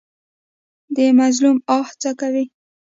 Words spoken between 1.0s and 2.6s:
مظلوم آه څه کوي؟